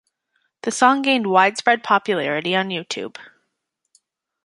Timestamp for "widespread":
1.29-1.83